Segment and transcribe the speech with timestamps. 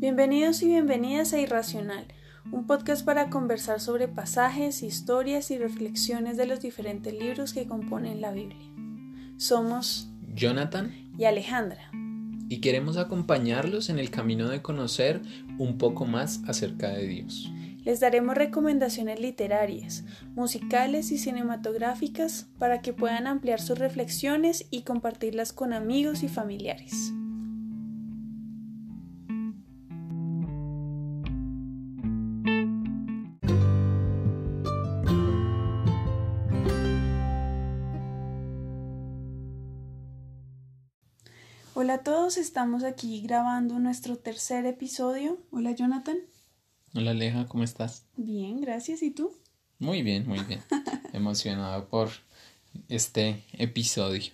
[0.00, 2.06] Bienvenidos y bienvenidas a Irracional,
[2.50, 8.22] un podcast para conversar sobre pasajes, historias y reflexiones de los diferentes libros que componen
[8.22, 8.66] la Biblia.
[9.36, 11.90] Somos Jonathan y Alejandra.
[12.48, 15.20] Y queremos acompañarlos en el camino de conocer
[15.58, 17.52] un poco más acerca de Dios.
[17.84, 25.52] Les daremos recomendaciones literarias, musicales y cinematográficas para que puedan ampliar sus reflexiones y compartirlas
[25.52, 27.12] con amigos y familiares.
[41.82, 45.38] Hola a todos, estamos aquí grabando nuestro tercer episodio.
[45.50, 46.18] Hola Jonathan.
[46.92, 48.04] Hola Aleja, ¿cómo estás?
[48.18, 49.02] Bien, gracias.
[49.02, 49.34] ¿Y tú?
[49.78, 50.60] Muy bien, muy bien.
[51.14, 52.10] Emocionado por
[52.90, 54.30] este episodio.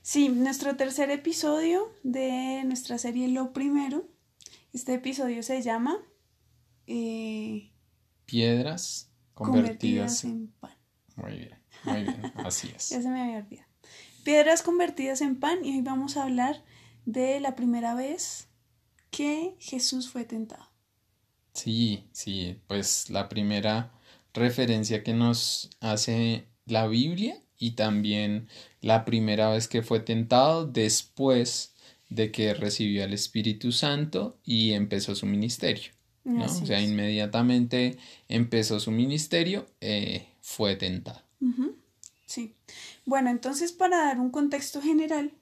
[0.00, 4.04] Sí, nuestro tercer episodio de nuestra serie Lo Primero.
[4.72, 5.98] Este episodio se llama
[6.86, 7.72] eh,
[8.26, 10.76] Piedras convertidas, en pan.
[11.16, 12.90] Muy bien, muy bien, así es.
[12.90, 13.68] ya se me había olvidado.
[14.22, 16.62] Piedras convertidas en pan y hoy vamos a hablar
[17.06, 18.48] de la primera vez
[19.10, 20.68] que Jesús fue tentado.
[21.54, 23.92] Sí, sí, pues la primera
[24.34, 28.48] referencia que nos hace la Biblia y también
[28.82, 31.72] la primera vez que fue tentado después
[32.10, 35.92] de que recibió al Espíritu Santo y empezó su ministerio.
[36.24, 36.44] ¿no?
[36.44, 41.22] o sea, inmediatamente empezó su ministerio, eh, fue tentado.
[42.26, 42.56] Sí.
[43.04, 45.32] Bueno, entonces para dar un contexto general,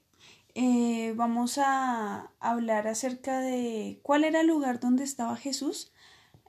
[0.54, 5.92] eh, vamos a hablar acerca de cuál era el lugar donde estaba Jesús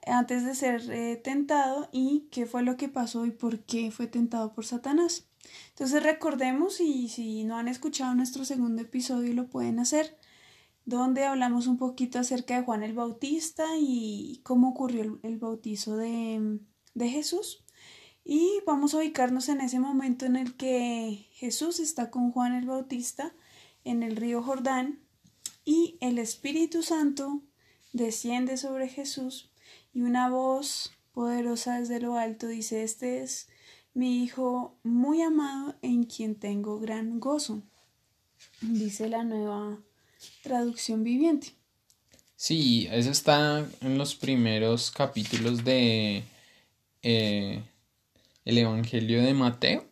[0.06, 4.06] antes de ser eh, tentado y qué fue lo que pasó y por qué fue
[4.06, 5.28] tentado por Satanás.
[5.70, 10.18] Entonces recordemos y si no han escuchado nuestro segundo episodio lo pueden hacer,
[10.86, 16.60] donde hablamos un poquito acerca de Juan el Bautista y cómo ocurrió el, bautizo de,
[16.94, 17.64] de Jesús.
[18.24, 22.66] Y vamos a ubicarnos en ese momento en el que Jesús está con Juan el
[22.66, 23.34] Bautista
[23.86, 25.00] en el río Jordán
[25.64, 27.42] y el Espíritu Santo
[27.94, 29.50] desciende sobre Jesús
[29.94, 33.48] y una voz poderosa desde lo alto dice, este es
[33.94, 37.64] mi Hijo muy amado en quien tengo gran gozo.
[38.60, 39.80] Dice la nueva
[40.44, 41.54] traducción viviente.
[42.36, 46.24] Sí, eso está en los primeros capítulos de
[47.02, 47.64] eh,
[48.44, 49.86] el Evangelio de Mateo.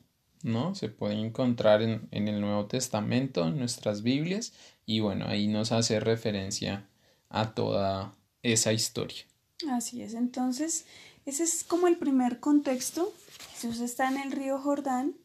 [0.44, 0.76] ¿No?
[0.76, 4.54] Se puede encontrar en, en, el Nuevo Testamento, en nuestras Biblias,
[4.86, 6.88] y bueno, ahí nos hace referencia
[7.30, 9.24] a toda esa historia.
[9.72, 10.86] Así es, entonces,
[11.26, 13.14] ese es como el primer contexto.
[13.54, 15.16] Jesús está en el río Jordán,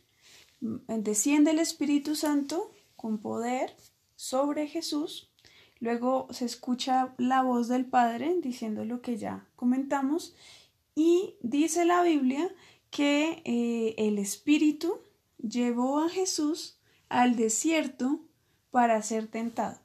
[0.60, 3.74] mm, desciende el Espíritu Santo con poder
[4.14, 5.30] sobre Jesús,
[5.80, 10.34] luego se escucha la voz del Padre diciendo lo que ya comentamos,
[10.94, 12.48] y dice la Biblia
[12.90, 14.98] que eh, el Espíritu
[15.38, 16.78] llevó a Jesús
[17.08, 18.20] al desierto
[18.70, 19.80] para ser tentado.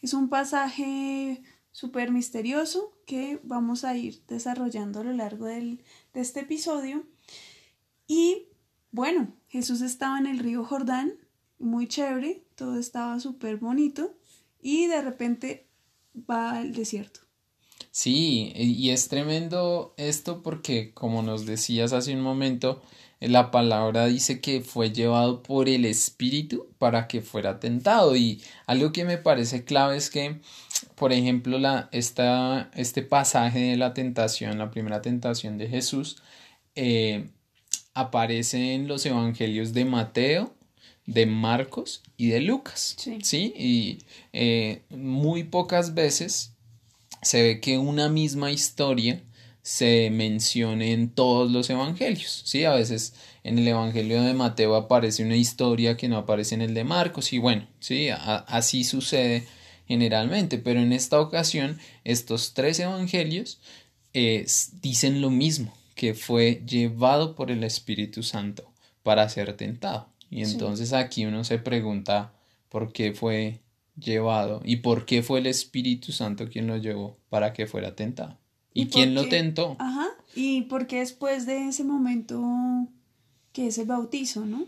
[0.00, 1.42] Es un pasaje
[1.72, 5.78] súper misterioso que vamos a ir desarrollando a lo largo de
[6.14, 7.04] este episodio.
[8.06, 8.48] Y
[8.90, 11.14] bueno, Jesús estaba en el río Jordán,
[11.58, 14.14] muy chévere, todo estaba súper bonito
[14.60, 15.66] y de repente
[16.28, 17.20] va al desierto.
[17.90, 22.82] Sí, y es tremendo esto porque, como nos decías hace un momento,
[23.20, 28.14] la palabra dice que fue llevado por el Espíritu para que fuera tentado.
[28.16, 30.40] Y algo que me parece clave es que,
[30.94, 36.22] por ejemplo, la, esta, este pasaje de la tentación, la primera tentación de Jesús,
[36.74, 37.28] eh,
[37.94, 40.54] aparece en los evangelios de Mateo,
[41.06, 42.96] de Marcos y de Lucas.
[43.22, 43.54] Sí.
[43.56, 43.98] Y
[44.32, 46.52] eh, muy pocas veces
[47.22, 49.22] se ve que una misma historia
[49.66, 52.42] se mencione en todos los evangelios.
[52.44, 56.62] Sí, a veces en el evangelio de Mateo aparece una historia que no aparece en
[56.62, 59.42] el de Marcos y bueno, sí, así sucede
[59.88, 63.58] generalmente, pero en esta ocasión estos tres evangelios
[64.14, 64.46] eh,
[64.82, 68.70] dicen lo mismo, que fue llevado por el Espíritu Santo
[69.02, 70.06] para ser tentado.
[70.30, 72.32] Y entonces aquí uno se pregunta
[72.68, 73.58] por qué fue
[73.98, 78.38] llevado y por qué fue el Espíritu Santo quien lo llevó para que fuera tentado.
[78.76, 79.76] ¿Y, quién lo tentó?
[79.78, 80.08] Ajá.
[80.34, 82.42] Y porque después de ese momento
[83.52, 84.66] que es el bautizo, ¿no?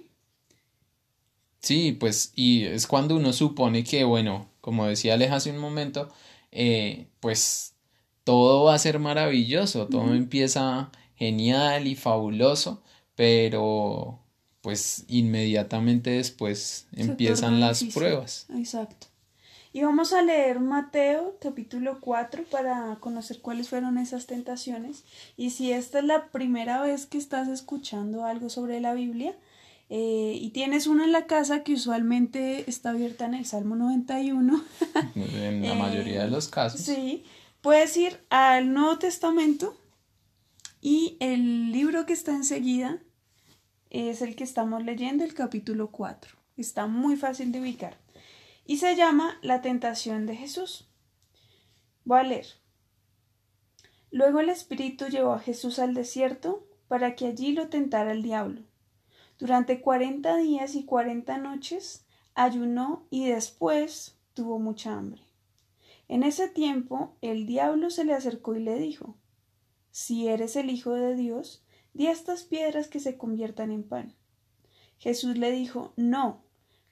[1.61, 6.09] Sí, pues, y es cuando uno supone que, bueno, como decía Aleja hace un momento,
[6.53, 7.75] eh, pues
[8.25, 12.83] todo va a ser maravilloso, todo empieza genial y fabuloso,
[13.15, 14.21] pero
[14.63, 18.47] pues inmediatamente después empiezan las pruebas.
[18.55, 19.08] Exacto.
[19.79, 25.05] Y vamos a leer Mateo capítulo 4 para conocer cuáles fueron esas tentaciones.
[25.37, 29.37] Y si esta es la primera vez que estás escuchando algo sobre la Biblia
[29.89, 34.65] eh, y tienes una en la casa que usualmente está abierta en el Salmo 91.
[35.15, 36.81] en la mayoría de los casos.
[36.81, 37.23] Sí,
[37.61, 39.81] puedes ir al Nuevo Testamento
[40.81, 42.99] y el libro que está enseguida
[43.91, 46.37] es el que estamos leyendo, el capítulo 4.
[46.57, 47.97] Está muy fácil de ubicar.
[48.70, 50.87] Y se llama La tentación de Jesús.
[52.05, 52.47] Voy a leer.
[54.11, 58.61] Luego el Espíritu llevó a Jesús al desierto para que allí lo tentara el diablo.
[59.38, 62.05] Durante cuarenta días y cuarenta noches
[62.35, 65.23] ayunó y después tuvo mucha hambre.
[66.06, 69.17] En ese tiempo el diablo se le acercó y le dijo
[69.93, 71.64] Si eres el Hijo de Dios,
[71.94, 74.14] di estas piedras que se conviertan en pan.
[74.99, 76.43] Jesús le dijo No,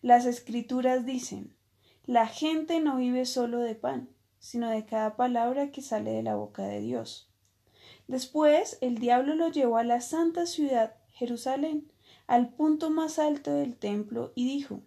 [0.00, 1.56] las escrituras dicen
[2.06, 4.08] La gente no vive solo de pan,
[4.38, 7.29] sino de cada palabra que sale de la boca de Dios.
[8.06, 11.91] Después el diablo lo llevó a la santa ciudad, Jerusalén,
[12.29, 14.82] al punto más alto del templo, y dijo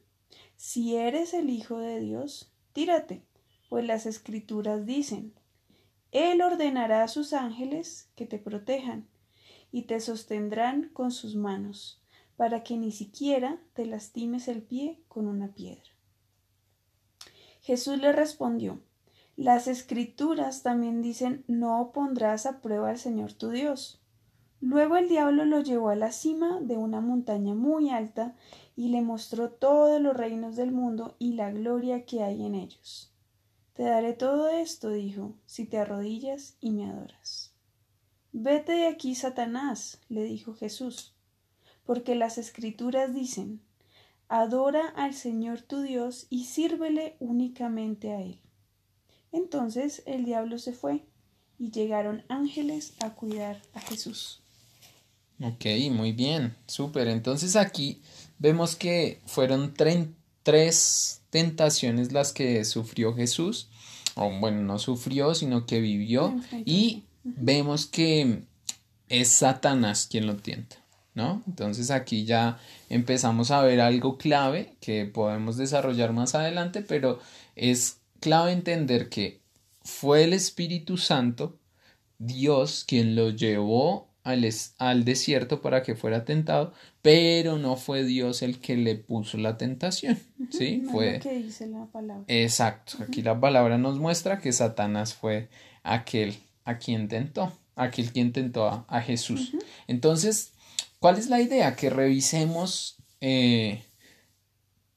[0.56, 3.26] Si eres el Hijo de Dios, tírate,
[3.68, 5.34] pues las escrituras dicen
[6.14, 9.10] Él ordenará a sus ángeles que te protejan
[9.74, 12.02] y te sostendrán con sus manos,
[12.38, 15.99] para que ni siquiera te lastimes el pie con una piedra.
[17.62, 18.80] Jesús le respondió,
[19.36, 24.02] Las escrituras también dicen, no pondrás a prueba al Señor tu Dios.
[24.62, 28.36] Luego el diablo lo llevó a la cima de una montaña muy alta
[28.76, 33.14] y le mostró todos los reinos del mundo y la gloria que hay en ellos.
[33.74, 37.54] Te daré todo esto, dijo, si te arrodillas y me adoras.
[38.34, 41.16] Vete de aquí, Satanás, le dijo Jesús,
[41.86, 43.62] porque las escrituras dicen,
[44.30, 48.40] Adora al Señor tu Dios y sírvele únicamente a Él.
[49.32, 51.04] Entonces el diablo se fue
[51.58, 54.40] y llegaron ángeles a cuidar a Jesús.
[55.42, 57.08] Ok, muy bien, súper.
[57.08, 58.02] Entonces aquí
[58.38, 63.68] vemos que fueron tres tentaciones las que sufrió Jesús,
[64.16, 66.36] o bueno, no sufrió, sino que vivió,
[66.66, 68.44] y vemos que
[69.08, 70.78] es Satanás quien lo tienta,
[71.20, 71.44] ¿no?
[71.48, 72.58] Entonces aquí ya
[72.90, 77.20] empezamos a ver algo clave que podemos desarrollar más adelante, pero
[77.58, 79.42] es clave entender que
[79.82, 81.60] fue el Espíritu Santo,
[82.20, 86.72] Dios, quien lo llevó al, al, desierto para que fuera tentado,
[87.02, 90.20] pero no fue Dios el que le puso la tentación,
[90.52, 90.84] ¿sí?
[90.90, 92.24] fue que dice la palabra.
[92.28, 95.50] Exacto, aquí la palabra nos muestra que Satanás fue
[95.84, 99.54] aquel a quien tentó, aquel quien tentó a, Jesús.
[99.88, 100.54] Entonces,
[101.00, 101.76] ¿cuál es la idea?
[101.76, 103.84] Que revisemos eh,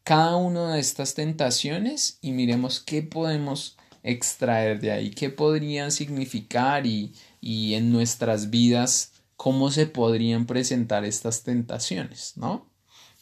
[0.04, 6.86] cada una de estas tentaciones y miremos qué podemos extraer de ahí, qué podrían significar
[6.86, 12.66] y, y en nuestras vidas cómo se podrían presentar estas tentaciones, ¿no?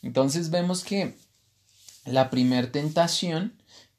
[0.03, 1.15] Entonces vemos que
[2.07, 3.55] la primera tentación,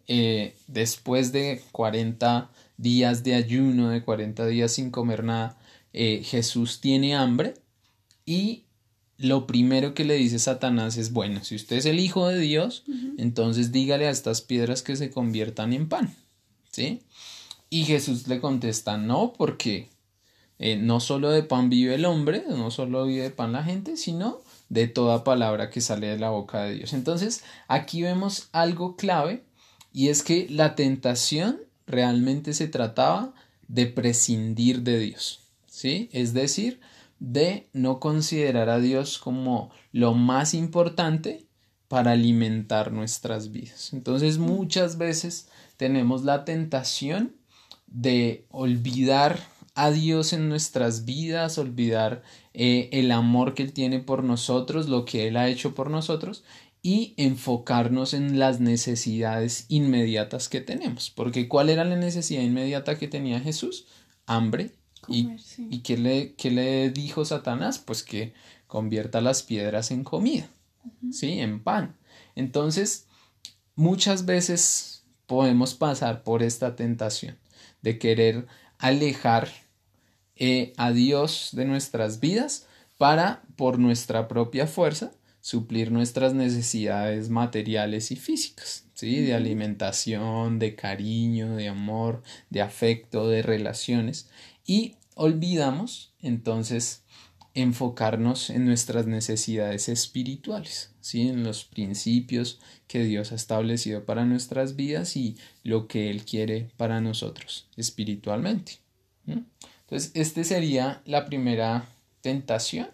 [0.07, 5.57] eh, después de 40 días de ayuno, de 40 días sin comer nada,
[5.94, 7.54] eh, Jesús tiene hambre
[8.25, 8.66] y
[9.21, 12.83] lo primero que le dice Satanás es, bueno, si usted es el Hijo de Dios,
[13.18, 16.15] entonces dígale a estas piedras que se conviertan en pan,
[16.72, 17.01] ¿sí?
[17.69, 19.89] Y Jesús le contesta, no, porque
[20.60, 23.98] eh, no solo de pan vive el hombre, no solo vive de pan la gente,
[23.98, 26.93] sino de toda palabra que sale de la boca de Dios.
[26.93, 29.43] Entonces, aquí vemos algo clave
[29.93, 33.34] y es que la tentación realmente se trataba
[33.67, 36.10] de prescindir de Dios, ¿sí?
[36.13, 36.79] Es decir,
[37.22, 41.46] de no considerar a Dios como lo más importante
[41.88, 43.94] para alimentar nuestras vidas.
[43.94, 45.48] Entonces muchas veces
[45.78, 47.36] tenemos la tentación
[47.86, 49.40] de olvidar
[49.75, 52.24] a Dios en nuestras vidas, olvidar
[52.56, 56.44] eh, el amor que Él tiene por nosotros, lo que Él ha hecho por nosotros
[56.82, 61.12] y enfocarnos en las necesidades inmediatas que tenemos.
[61.12, 63.86] Porque ¿cuál era la necesidad inmediata que tenía Jesús?
[64.25, 64.72] Hambre.
[65.08, 65.29] ¿Y,
[65.70, 67.79] ¿y qué, le, qué le dijo Satanás?
[67.79, 68.34] Pues que
[68.67, 70.48] convierta las piedras en comida,
[71.12, 71.39] ¿sí?
[71.39, 71.98] En pan.
[72.36, 73.08] Entonces,
[73.75, 77.38] muchas veces podemos pasar por esta tentación
[77.81, 79.50] de querer alejar
[80.36, 82.67] eh, a Dios de nuestras vidas
[82.98, 89.22] para, por nuestra propia fuerza, suplir nuestras necesidades materiales y físicas, ¿sí?
[89.22, 94.29] De alimentación, de cariño, de amor, de afecto, de relaciones.
[94.65, 97.03] Y olvidamos entonces
[97.53, 101.27] enfocarnos en nuestras necesidades espirituales, ¿sí?
[101.27, 106.70] en los principios que Dios ha establecido para nuestras vidas y lo que Él quiere
[106.77, 108.80] para nosotros espiritualmente.
[109.27, 111.89] Entonces, esta sería la primera
[112.22, 112.89] tentación.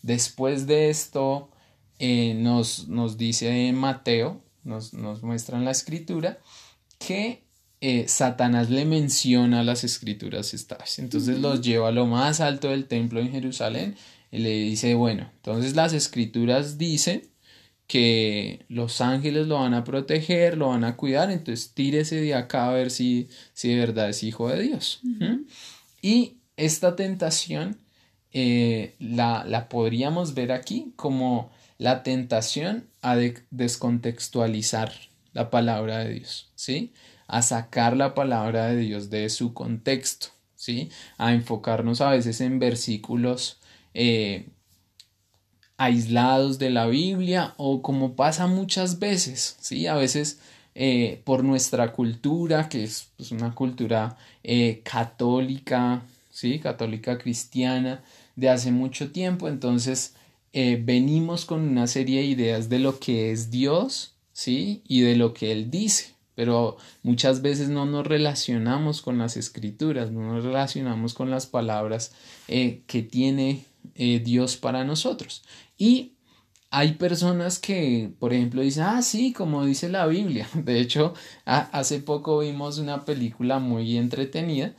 [0.00, 1.50] Después de esto,
[1.98, 6.38] eh, nos, nos, dice Mateo, nos, nos muestra en la escritura,
[6.98, 7.41] que
[7.84, 11.00] eh, Satanás le menciona las escrituras estas.
[11.00, 13.96] Entonces los lleva a lo más alto del templo en Jerusalén
[14.30, 17.28] y le dice, bueno, entonces las escrituras dicen
[17.88, 22.68] que los ángeles lo van a proteger, lo van a cuidar, entonces tírese de acá
[22.68, 25.00] a ver si, si de verdad es hijo de Dios.
[26.00, 27.78] Y esta tentación
[28.30, 33.16] eh, la, la, podríamos ver aquí como la tentación a
[33.50, 34.92] descontextualizar
[35.32, 36.92] la palabra de Dios, ¿sí?
[37.26, 40.90] A sacar la palabra de Dios de su contexto, ¿sí?
[41.18, 43.58] A enfocarnos a veces en versículos
[43.94, 44.48] eh,
[45.76, 49.86] aislados de la Biblia o como pasa muchas veces, ¿sí?
[49.86, 50.40] A veces
[50.74, 56.58] eh, por nuestra cultura, que es pues, una cultura eh, católica, ¿sí?
[56.58, 58.02] Católica cristiana
[58.36, 60.14] de hace mucho tiempo, entonces
[60.54, 64.82] venimos con una serie de ideas de lo que es Dios, ¿sí?
[64.86, 70.10] Y de lo que Él dice, pero muchas veces no nos relacionamos con las escrituras,
[70.10, 72.12] no nos relacionamos con las palabras
[72.48, 75.42] eh, que tiene eh, Dios para nosotros.
[75.76, 76.12] Y
[76.70, 80.48] hay personas que, por ejemplo, dicen, ah, sí, como dice la Biblia.
[80.54, 84.74] De hecho, hace poco vimos una película muy entretenida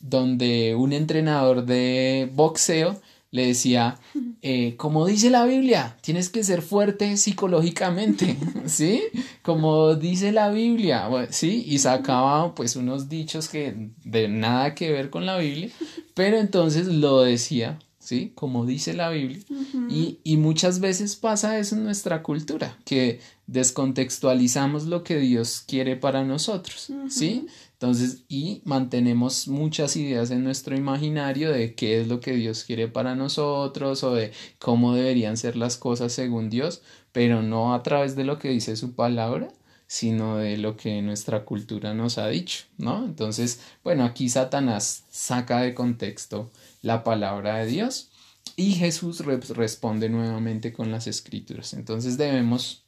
[0.00, 3.00] donde un entrenador de boxeo
[3.34, 3.98] le decía,
[4.42, 8.36] eh, como dice la Biblia, tienes que ser fuerte psicológicamente,
[8.66, 9.02] ¿sí?
[9.42, 11.64] Como dice la Biblia, ¿sí?
[11.66, 15.68] Y sacaba pues unos dichos que de nada que ver con la Biblia,
[16.14, 18.30] pero entonces lo decía, ¿sí?
[18.36, 19.42] Como dice la Biblia.
[19.90, 25.96] y, y muchas veces pasa eso en nuestra cultura, que descontextualizamos lo que Dios quiere
[25.96, 27.48] para nosotros, ¿sí?
[27.74, 32.88] Entonces, y mantenemos muchas ideas en nuestro imaginario de qué es lo que Dios quiere
[32.88, 38.16] para nosotros o de cómo deberían ser las cosas según Dios, pero no a través
[38.16, 39.48] de lo que dice su palabra,
[39.86, 43.04] sino de lo que nuestra cultura nos ha dicho, ¿no?
[43.04, 46.50] Entonces, bueno, aquí Satanás saca de contexto
[46.80, 48.10] la palabra de Dios
[48.56, 51.74] y Jesús responde nuevamente con las escrituras.
[51.74, 52.84] Entonces debemos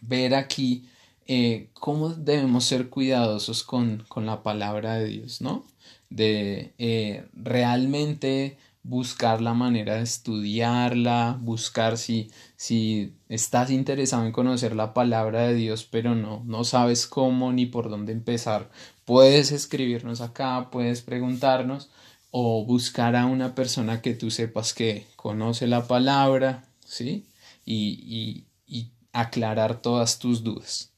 [0.00, 0.86] ver aquí
[1.26, 5.64] eh, cómo debemos ser cuidadosos con, con, la palabra de Dios, ¿no?
[6.10, 14.74] De eh, realmente buscar la manera de estudiarla, buscar si, si estás interesado en conocer
[14.74, 18.70] la palabra de Dios, pero no, no sabes cómo ni por dónde empezar.
[19.04, 21.90] Puedes escribirnos acá, puedes preguntarnos
[22.30, 27.26] o buscar a una persona que tú sepas que conoce la palabra, ¿sí?
[27.64, 30.91] Y, y, y aclarar todas tus dudas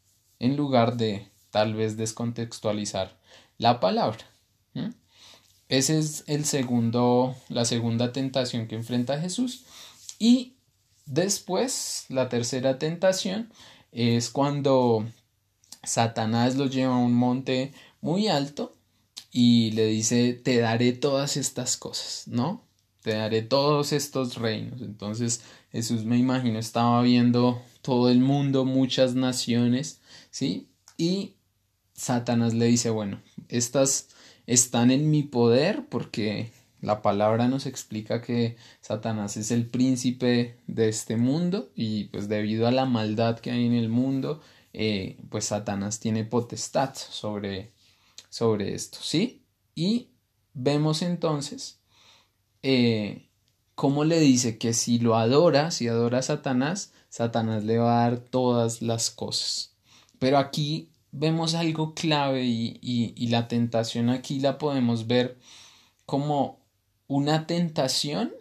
[0.45, 3.17] en lugar de tal vez descontextualizar
[3.57, 4.19] la palabra.
[5.69, 9.65] Esa es el segundo, la segunda tentación que enfrenta Jesús.
[10.19, 10.57] Y
[11.07, 13.51] después, la tercera tentación
[13.91, 15.07] es cuando
[15.83, 17.73] Satanás lo lleva a un monte
[18.03, 18.75] muy alto
[19.33, 22.63] y le dice, te daré todas estas cosas, ¿no?
[23.03, 24.83] Te daré todos estos reinos.
[24.83, 25.41] Entonces
[25.73, 30.01] Jesús me imagino estaba viendo todo el mundo, muchas naciones,
[30.35, 30.69] ¿sí?
[30.97, 31.37] Y
[31.93, 34.09] Satanás le dice, bueno, estas
[34.49, 36.51] están en mi poder porque
[36.81, 42.67] la palabra nos explica que Satanás es el príncipe de este mundo y pues debido
[42.67, 44.41] a la maldad que hay en el mundo,
[44.73, 47.73] eh, pues Satanás tiene potestad sobre,
[48.29, 49.45] sobre esto, ¿sí?
[49.77, 50.09] Y
[50.53, 51.79] vemos entonces
[52.65, 53.29] eh,
[53.77, 58.11] cómo le dice que si lo adora, si adora a Satanás, Satanás le va a
[58.11, 59.74] dar todas las cosas.
[60.19, 65.39] Pero aquí vemos algo clave y, la tentación aquí la podemos ver
[66.07, 66.61] como
[67.07, 68.33] una tentación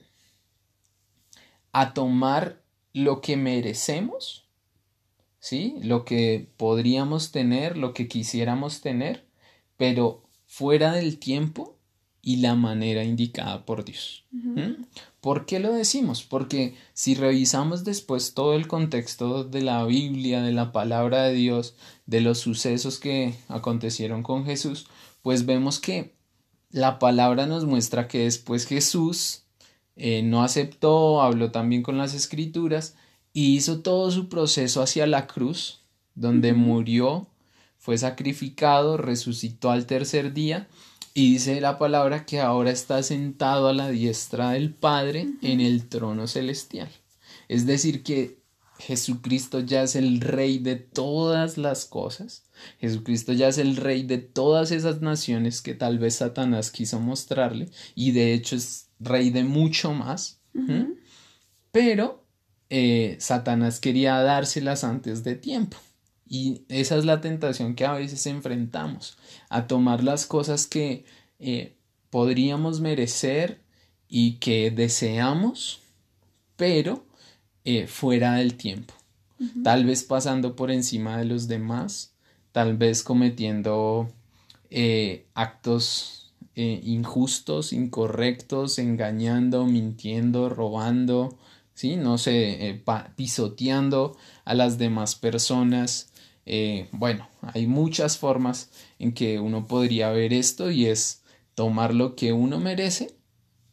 [1.71, 2.61] a tomar
[2.93, 4.47] lo que merecemos,
[5.39, 5.75] ¿sí?
[5.81, 9.25] Lo que podríamos tener, lo que quisiéramos tener,
[9.77, 11.77] pero fuera del tiempo
[12.21, 14.25] y la manera indicada por Dios.
[15.23, 16.21] ¿Por qué lo decimos?
[16.21, 21.77] Porque si revisamos después todo el contexto de la Biblia, de la palabra de Dios,
[22.05, 24.85] de los sucesos que acontecieron con Jesús,
[25.21, 26.17] pues vemos que
[26.71, 29.45] la palabra nos muestra que después Jesús
[29.95, 32.97] eh, no aceptó, habló también con las escrituras
[33.31, 37.29] y hizo todo su proceso hacia la cruz, donde murió,
[37.77, 40.67] fue sacrificado, resucitó al tercer día
[41.13, 45.87] Y dice la palabra que ahora está sentado a la diestra del Padre en el
[45.87, 46.89] trono celestial.
[47.47, 48.43] Es decir, que
[48.79, 52.45] Jesucristo ya es el rey de todas las cosas.
[52.79, 57.69] Jesucristo ya es el rey de todas esas naciones que tal vez Satanás quiso mostrarle
[57.95, 60.39] y de hecho es rey de mucho más.
[61.71, 62.23] Pero
[62.69, 65.77] eh, Satanás quería dárselas antes de tiempo.
[66.33, 71.05] Y esa es la tentación que a veces enfrentamos, a tomar las cosas que
[71.37, 71.75] eh,
[72.09, 73.61] podríamos merecer
[74.09, 75.81] y que deseamos,
[76.55, 77.05] pero
[77.65, 78.95] eh, fuera del tiempo.
[79.63, 82.15] Tal vez pasando por encima de los demás,
[82.51, 84.07] tal vez cometiendo
[84.71, 91.37] eh, actos injustos, incorrectos, engañando, mintiendo, robando,
[91.75, 91.95] ¿sí?
[91.95, 92.81] no sé,
[93.15, 96.09] pisoteando a las demás personas,
[96.45, 98.69] eh, bueno, hay muchas formas
[98.99, 101.23] en que uno podría ver esto y es
[101.55, 103.15] tomar lo que uno merece,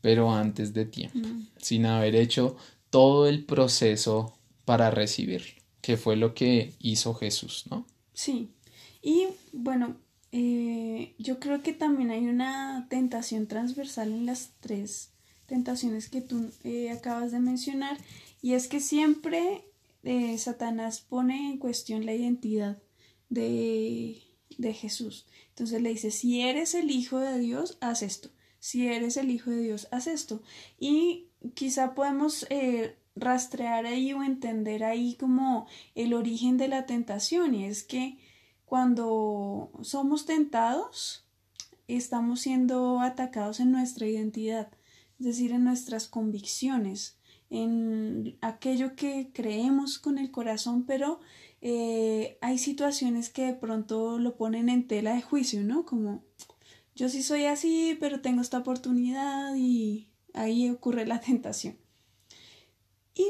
[0.01, 1.49] pero antes de tiempo, mm.
[1.59, 2.57] sin haber hecho
[2.91, 7.87] todo el proceso para recibirlo, que fue lo que hizo Jesús, ¿no?
[8.13, 8.51] Sí,
[9.03, 9.97] y bueno,
[10.33, 15.11] eh, yo creo que también hay una tentación transversal en las tres
[15.47, 17.99] tentaciones que tú eh, acabas de mencionar,
[18.41, 19.65] y es que siempre
[20.39, 22.83] Satanás pone en cuestión la identidad
[23.29, 24.23] de,
[24.59, 25.27] de Jesús.
[25.51, 28.31] Entonces le dice, si eres el Hijo de Dios, haz esto.
[28.59, 30.43] Si eres el Hijo de Dios, haz esto.
[30.79, 37.55] Y quizá podemos eh, rastrear ahí o entender ahí como el origen de la tentación.
[37.55, 38.19] Y es que
[38.65, 41.27] cuando somos tentados,
[41.89, 44.71] estamos siendo atacados en nuestra identidad,
[45.19, 47.19] es decir, en nuestras convicciones
[47.51, 51.21] en aquello que creemos con el corazón, pero
[51.61, 55.85] eh, hay situaciones que de pronto lo ponen en tela de juicio, ¿no?
[55.85, 56.25] Como
[56.95, 61.77] yo sí soy así, pero tengo esta oportunidad y ahí ocurre la tentación.
[63.15, 63.27] Y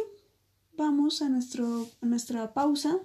[0.77, 2.99] vamos a, nuestro, nuestra pausa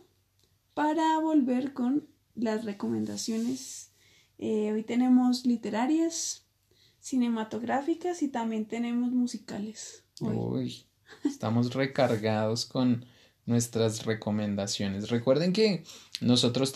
[0.73, 3.91] para volver con las recomendaciones.
[4.37, 6.45] Eh, hoy tenemos literarias,
[6.99, 10.03] cinematográficas y también tenemos musicales.
[10.19, 10.85] Uy.
[11.23, 13.05] Estamos recargados con
[13.45, 15.09] nuestras recomendaciones.
[15.09, 15.83] Recuerden que
[16.21, 16.73] nosotros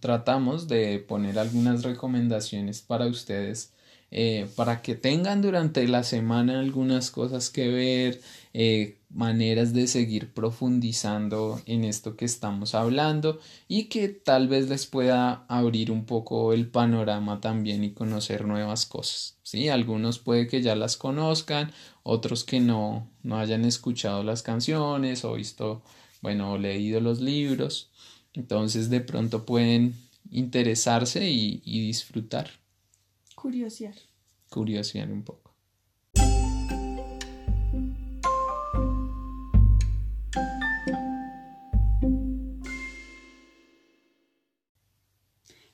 [0.00, 3.72] tratamos de poner algunas recomendaciones para ustedes
[4.10, 8.22] eh, para que tengan durante la semana algunas cosas que ver,
[8.54, 13.38] eh, maneras de seguir profundizando en esto que estamos hablando
[13.68, 18.86] y que tal vez les pueda abrir un poco el panorama también y conocer nuevas
[18.86, 19.36] cosas.
[19.42, 19.68] ¿sí?
[19.68, 21.72] Algunos puede que ya las conozcan,
[22.08, 25.82] otros que no, no hayan escuchado las canciones o visto,
[26.22, 27.90] bueno, o leído los libros.
[28.32, 29.94] Entonces de pronto pueden
[30.30, 32.50] interesarse y, y disfrutar.
[33.34, 33.94] Curiosear.
[34.48, 35.52] Curiosear un poco.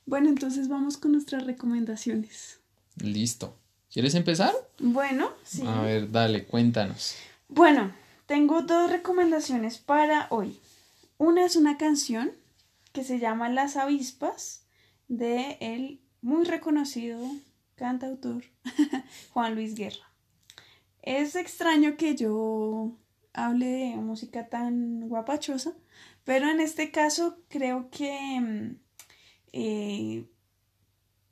[0.05, 2.59] Bueno, entonces vamos con nuestras recomendaciones.
[2.97, 3.57] Listo.
[3.95, 4.53] ¿Quieres empezar?
[4.77, 5.63] Bueno, sí.
[5.65, 7.15] A ver, dale, cuéntanos.
[7.47, 7.93] Bueno,
[8.25, 10.59] tengo dos recomendaciones para hoy.
[11.17, 12.33] Una es una canción
[12.91, 14.65] que se llama Las avispas
[15.07, 17.17] de el muy reconocido
[17.75, 18.43] cantautor
[19.31, 20.11] Juan Luis Guerra.
[21.01, 22.97] Es extraño que yo
[23.31, 25.71] hable de música tan guapachosa,
[26.25, 28.75] pero en este caso creo que mm,
[29.53, 30.25] eh,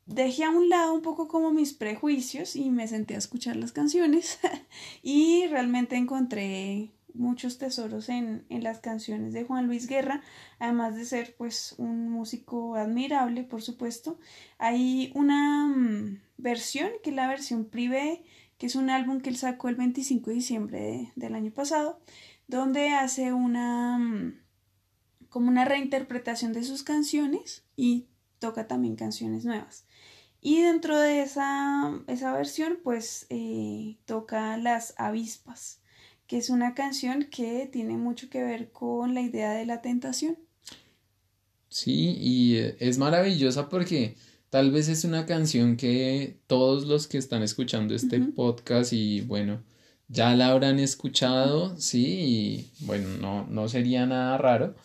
[0.05, 3.71] dejé a un lado un poco como mis prejuicios y me senté a escuchar las
[3.71, 4.39] canciones
[5.03, 10.21] y realmente encontré muchos tesoros en, en, las canciones de Juan Luis Guerra,
[10.59, 14.19] además de ser pues un músico admirable, por supuesto.
[14.57, 18.23] Hay una mm, versión que es la versión privé,
[18.57, 21.99] que es un álbum que él sacó el 25 de diciembre del año pasado,
[22.47, 24.39] donde hace una mm,
[25.29, 28.07] como una reinterpretación de sus canciones y
[28.39, 29.85] toca también canciones nuevas.
[30.45, 35.79] Y dentro de esa, esa versión, pues eh, toca Las avispas,
[36.27, 40.37] que es una canción que tiene mucho que ver con la idea de la tentación.
[41.69, 44.17] Sí, y eh, es maravillosa porque
[44.49, 49.63] tal vez es una canción que todos los que están escuchando este podcast y bueno,
[50.09, 54.75] ya la habrán escuchado, sí, y bueno, no, no sería nada raro,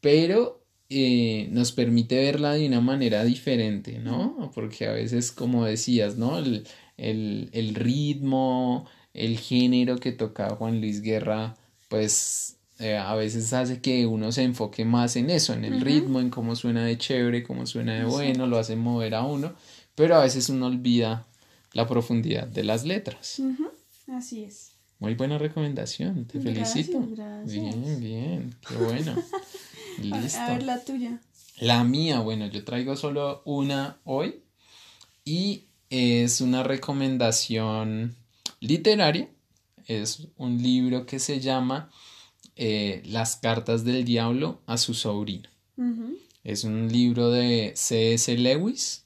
[0.00, 0.59] pero
[0.92, 4.50] eh, nos permite verla de una manera diferente, ¿no?
[4.52, 6.36] Porque a veces, como decías, ¿no?
[6.38, 11.56] El, el, ritmo, el género que toca Juan Luis Guerra,
[11.88, 16.20] pues eh, a veces hace que uno se enfoque más en eso, en el ritmo,
[16.20, 19.52] en cómo suena de chévere, cómo suena de bueno, lo hace mover a uno,
[19.94, 21.24] pero a veces uno olvida
[21.72, 23.40] la profundidad de las letras.
[24.08, 24.72] Así es.
[24.98, 27.00] Muy buena recomendación, te felicito.
[27.46, 29.14] Bien, bien, qué bueno.
[30.00, 30.40] Listo.
[30.40, 31.20] A ver la tuya.
[31.58, 34.42] La mía, bueno, yo traigo solo una hoy
[35.24, 38.16] y es una recomendación
[38.60, 39.28] literaria.
[39.86, 41.90] Es un libro que se llama
[42.56, 45.48] eh, Las cartas del diablo a su sobrino.
[46.44, 48.36] Es un libro de C.S.
[48.36, 49.04] Lewis,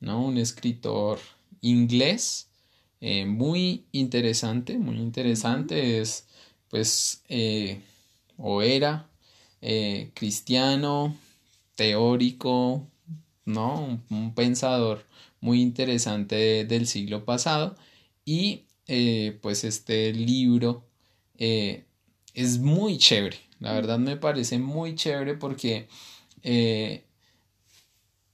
[0.00, 0.24] ¿no?
[0.24, 1.18] Un escritor
[1.60, 2.48] inglés
[3.00, 6.00] eh, muy interesante, muy interesante.
[6.00, 6.26] Es,
[6.70, 7.82] pues, eh,
[8.36, 9.08] o era
[10.14, 11.16] cristiano,
[11.74, 12.86] teórico,
[13.44, 14.00] ¿no?
[14.10, 15.04] Un, pensador
[15.40, 17.76] muy interesante del siglo pasado
[18.24, 20.84] y eh, pues este libro
[21.38, 21.84] eh,
[22.32, 25.88] es muy chévere, la verdad me parece muy chévere porque
[26.42, 27.04] eh,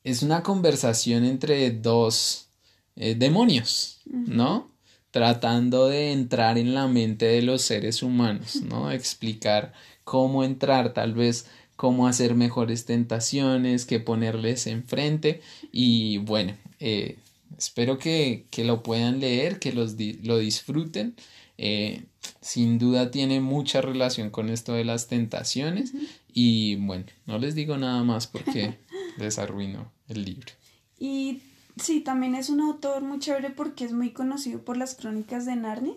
[0.04, 2.46] es una conversación entre dos
[2.94, 4.70] demonios, ¿no?
[5.10, 8.90] Tratando de entrar en la mente de los seres humanos, ¿no?
[8.90, 9.72] Explicar
[10.10, 11.46] cómo entrar tal vez
[11.76, 17.18] cómo hacer mejores tentaciones, qué ponerles enfrente y bueno, eh,
[17.56, 19.94] espero que, lo puedan leer, que los
[20.24, 21.14] lo disfruten.
[21.58, 22.06] Eh,
[22.40, 25.92] sin duda tiene mucha relación con esto de las tentaciones
[26.32, 28.78] y bueno, no les digo nada más porque
[29.16, 30.50] les arruino el libro.
[30.98, 31.40] Y
[31.80, 35.54] sí, también es un autor muy chévere porque es muy conocido por las crónicas de
[35.54, 35.94] Narnia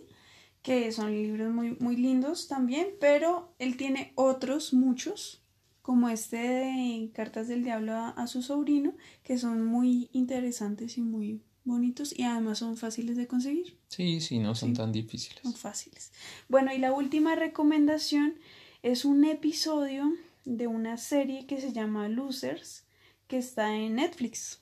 [0.63, 5.43] que son libros muy, muy lindos también, pero él tiene otros, muchos,
[5.81, 11.43] como este de Cartas del Diablo a, su sobrino, que son muy interesantes y muy
[11.65, 13.77] bonitos y además son fáciles de conseguir.
[13.89, 15.41] Sí, sí, no son tan difíciles.
[15.43, 16.13] Son fáciles.
[16.47, 18.35] Bueno, y la última recomendación
[18.81, 20.13] es un episodio
[20.45, 22.85] de una serie que se llama Losers,
[23.27, 24.61] que está en Netflix.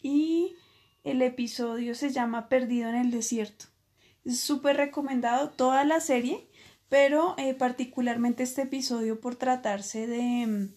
[0.00, 0.54] Y
[1.02, 3.69] el episodio se llama Perdido en el Desierto.
[4.26, 6.50] Súper recomendado toda la serie
[6.90, 10.74] pero eh, particularmente este episodio por tratarse de mm,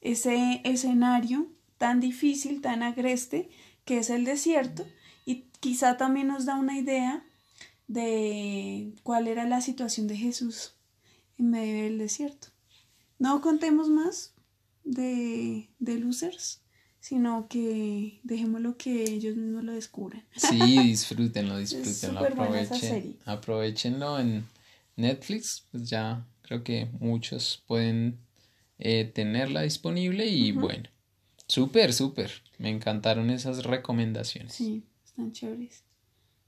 [0.00, 3.50] ese escenario tan difícil, tan agreste,
[3.84, 4.86] que es el desierto,
[5.26, 7.24] y quizá también nos da una idea
[7.88, 10.74] de cuál era la situación de Jesús
[11.36, 12.48] en medio del desierto.
[13.18, 14.34] No contemos más
[14.84, 16.62] de, de losers,
[17.06, 20.24] sino que dejémoslo que ellos mismos lo descubran.
[20.34, 24.44] Sí, disfrútenlo, disfrútenlo, aprovechen, aprovechenlo en
[24.96, 28.18] Netflix, pues ya creo que muchos pueden
[28.80, 30.88] eh, tenerla disponible y bueno,
[31.46, 32.42] súper, súper.
[32.58, 34.54] Me encantaron esas recomendaciones.
[34.54, 35.84] Sí, están chéveres.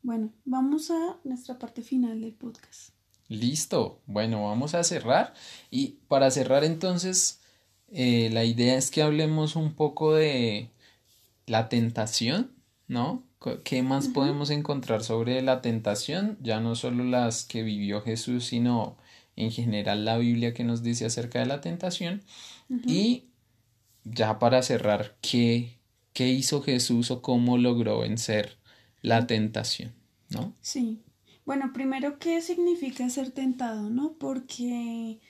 [0.02, 2.90] Bueno, vamos a nuestra parte final del podcast.
[3.28, 5.34] Listo, bueno, vamos a cerrar
[5.70, 7.38] y para cerrar entonces,
[7.92, 10.70] eh, la idea es que hablemos un poco de
[11.46, 12.51] la tentación,
[12.87, 13.22] ¿no?
[13.64, 16.37] ¿Qué más podemos encontrar sobre la tentación?
[16.42, 18.96] Ya no solo las que vivió Jesús, sino
[19.37, 22.22] en general la Biblia que nos dice acerca de la tentación.
[22.85, 23.24] Y
[24.05, 25.79] ya para cerrar, ¿qué,
[26.12, 28.59] ¿qué hizo Jesús o cómo logró vencer
[29.03, 29.92] la tentación?
[30.31, 30.53] ¿No?
[30.61, 31.01] Sí.
[31.46, 33.88] Bueno, primero, ¿qué significa ser tentado?
[33.88, 34.14] ¿No?
[34.18, 35.20] Porque,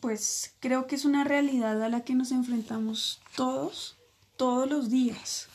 [0.00, 3.96] pues, creo que es una realidad a la que nos enfrentamos todos,
[4.36, 5.48] todos los días.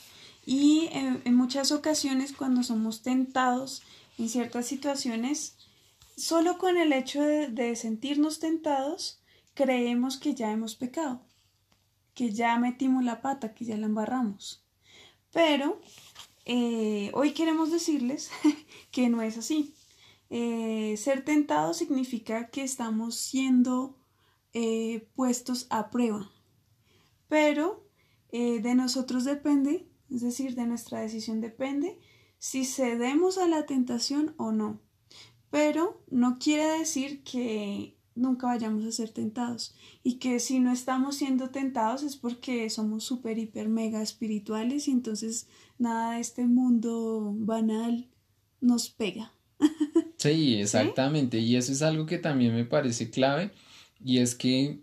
[0.46, 3.84] Y en, muchas ocasiones cuando somos tentados
[4.18, 5.56] en ciertas situaciones,
[6.18, 9.20] solo con el hecho de, sentirnos tentados,
[9.54, 11.22] creemos que ya hemos pecado,
[12.16, 14.64] que ya metimos la pata, que ya la embarramos.
[15.32, 15.80] Pero
[16.46, 18.32] eh, hoy queremos decirles
[18.92, 19.74] que no es así.
[20.32, 24.00] Eh, ser tentado significa que estamos siendo
[24.54, 26.32] eh, puestos a prueba.
[27.28, 27.86] Pero
[28.32, 31.98] de nosotros depende es decir, de nuestra decisión depende
[32.38, 34.82] si cedemos a la tentación o no.
[35.50, 41.16] Pero no quiere decir que nunca vayamos a ser tentados y que si no estamos
[41.16, 47.34] siendo tentados es porque somos súper, hiper, mega espirituales y entonces nada de este mundo
[47.34, 48.10] banal
[48.60, 49.34] nos pega.
[50.22, 51.40] Sí, exactamente.
[51.40, 53.52] Y eso es algo que también me parece clave
[54.04, 54.80] y es que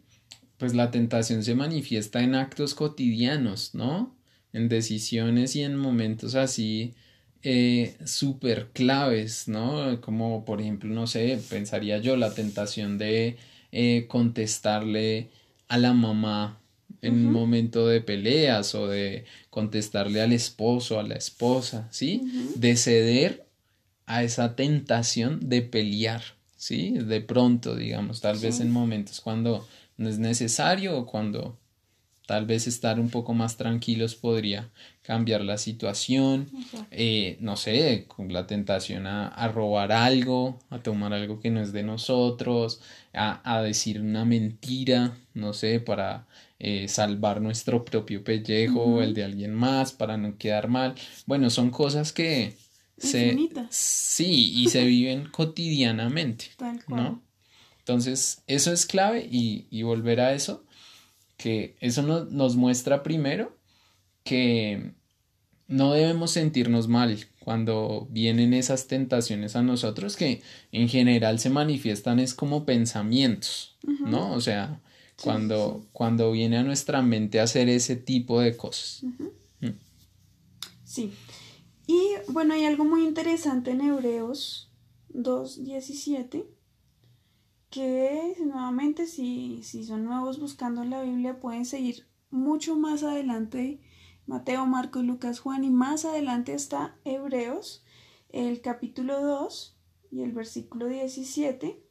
[0.57, 4.19] pues la tentación se manifiesta en actos cotidianos, ¿no?
[4.53, 6.95] en decisiones y en momentos así
[7.43, 10.01] eh, súper claves, ¿no?
[10.01, 13.37] Como por ejemplo, no sé, pensaría yo la tentación de
[13.73, 15.31] eh, contestarle
[15.69, 16.61] a la mamá
[17.01, 22.23] en un momento de peleas o de contestarle al esposo, a la esposa, ¿sí?
[22.57, 23.47] De ceder
[24.09, 26.23] a esa tentación de pelear,
[26.57, 26.93] ¿sí?
[26.93, 29.69] De pronto, digamos, tal vez en momentos cuando
[29.99, 31.59] no es necesario o cuando
[32.27, 34.71] tal vez estar un poco más tranquilos podría
[35.03, 36.49] cambiar la situación,
[36.91, 41.73] eh, no sé, con la tentación a, robar algo, a tomar algo que no es
[41.73, 42.81] de nosotros,
[43.13, 46.27] a, decir una mentira, no sé, para
[46.59, 50.95] eh, salvar nuestro propio pellejo o el de alguien más, para no quedar mal.
[51.27, 52.55] Bueno, son cosas que
[52.99, 53.37] se...
[53.71, 56.47] Sí, y se viven cotidianamente,
[56.89, 57.23] ¿no?
[57.79, 60.65] Entonces, eso es clave y, y volver a eso,
[61.37, 63.57] que eso nos muestra primero
[64.25, 64.93] que
[65.69, 72.19] no debemos sentirnos mal cuando vienen esas tentaciones a nosotros que en general se manifiestan
[72.19, 74.33] es como pensamientos, ¿no?
[74.33, 74.81] O sea,
[75.23, 79.03] cuando, cuando viene a nuestra mente hacer ese tipo de cosas.
[79.61, 79.69] Mm.
[80.85, 81.13] Sí.
[81.89, 84.71] Y bueno, hay algo muy interesante en Hebreos
[85.15, 86.47] 2.17
[87.71, 93.81] que nuevamente si, si son nuevos buscando en la Biblia pueden seguir mucho más adelante
[94.27, 97.83] Mateo, Marcos, Lucas, Juan y más adelante está Hebreos,
[98.29, 99.75] el capítulo 2
[100.11, 101.83] y el versículo 17,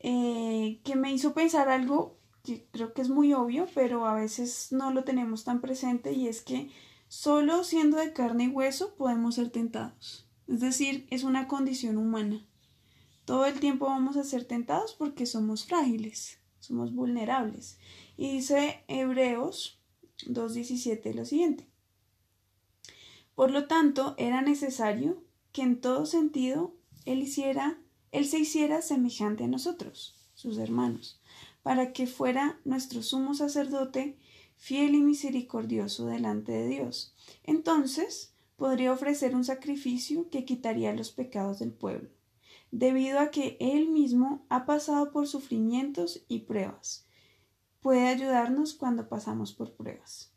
[0.00, 4.72] eh, que me hizo pensar algo que creo que es muy obvio, pero a veces
[4.72, 6.72] no lo tenemos tan presente y es que
[7.12, 10.26] solo siendo de carne y hueso podemos ser tentados.
[10.48, 12.42] Es decir, es una condición humana.
[13.26, 17.76] Todo el tiempo vamos a ser tentados porque somos frágiles, somos vulnerables.
[18.16, 19.78] Y dice Hebreos
[20.20, 21.68] 2.17 lo siguiente.
[23.34, 25.22] Por lo tanto, era necesario
[25.52, 27.78] que en todo sentido él hiciera,
[28.10, 31.20] él se hiciera semejante a nosotros, sus hermanos,
[31.62, 34.16] para que fuera nuestro sumo sacerdote
[34.62, 37.12] fiel y misericordioso delante de Dios.
[37.42, 42.08] Entonces podría ofrecer un sacrificio que quitaría los pecados del pueblo,
[42.70, 47.06] debido a que él mismo ha pasado por sufrimientos y pruebas
[47.80, 50.30] puede ayudarnos cuando pasamos por pruebas.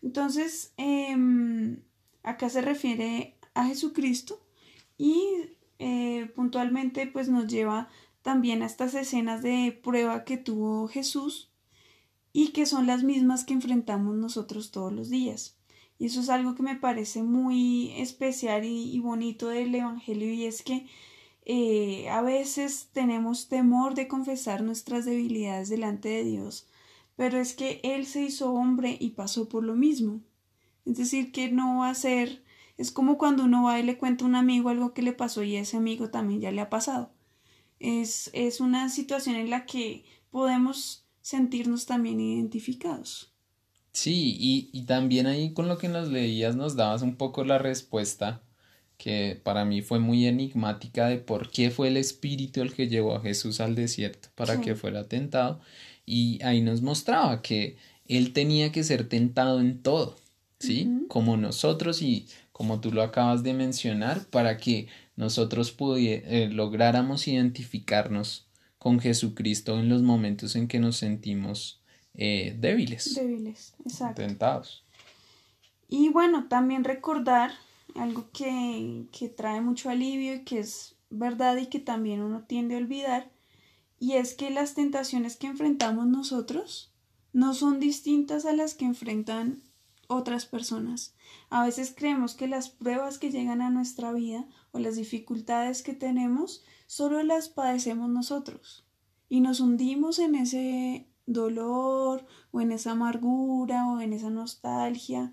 [0.00, 1.82] Entonces, em,
[2.22, 4.40] acá se refiere a Jesucristo
[4.96, 7.90] y eh, puntualmente pues nos lleva
[8.22, 11.50] también a estas escenas de prueba que tuvo Jesús
[12.36, 15.56] y que son las mismas que enfrentamos nosotros todos los días.
[15.98, 20.62] Y eso es algo que me parece muy especial y, bonito del Evangelio y es
[20.62, 20.86] que
[21.46, 26.68] eh, a veces tenemos temor de confesar nuestras debilidades delante de Dios
[27.16, 30.20] pero es que Él se hizo hombre y pasó por lo mismo.
[30.84, 32.44] Es decir, que no va a ser,
[32.76, 35.42] es como cuando uno va y le cuenta a un amigo algo que le pasó
[35.42, 37.10] y ese amigo también ya le ha pasado.
[37.80, 43.32] Es, es una situación en la que podemos sentirnos también identificados.
[43.90, 47.58] Sí, y, y también ahí con lo que nos leías nos dabas un poco la
[47.58, 48.42] respuesta
[48.96, 53.16] que para mí fue muy enigmática de por qué fue el espíritu el que llevó
[53.16, 55.60] a Jesús al desierto para que fuera tentado
[56.06, 60.16] y ahí nos mostraba que él tenía que ser tentado en todo,
[60.60, 60.88] ¿sí?
[61.08, 64.86] Como nosotros y como tú lo acabas de mencionar, para que
[65.16, 68.45] nosotros eh, lográramos identificarnos
[68.86, 71.82] con Jesucristo en los momentos en que nos sentimos
[72.14, 73.16] eh, débiles.
[73.16, 74.22] Débiles, exacto.
[74.22, 74.84] Tentados.
[75.88, 77.50] Y bueno, también recordar
[77.96, 82.76] algo que, que trae mucho alivio y que es verdad y que también uno tiende
[82.76, 83.28] a olvidar,
[83.98, 86.92] y es que las tentaciones que enfrentamos nosotros
[87.32, 89.64] no son distintas a las que enfrentan
[90.06, 91.16] otras personas.
[91.50, 94.46] A veces creemos que las pruebas que llegan a nuestra vida
[94.76, 98.86] o las dificultades que tenemos solo las padecemos nosotros
[99.28, 105.32] y nos hundimos en ese dolor o en esa amargura o en esa nostalgia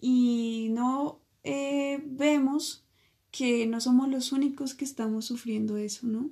[0.00, 2.84] y no eh, vemos
[3.30, 6.30] que no somos los únicos que estamos sufriendo eso, ¿no?